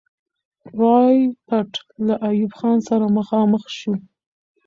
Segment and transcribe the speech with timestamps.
[0.79, 1.71] رایپټ
[2.05, 3.91] له ایوب خان سره مخامخ سو.